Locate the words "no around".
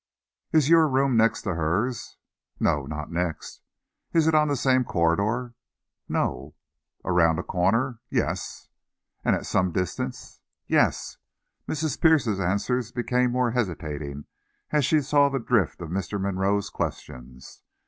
6.09-7.37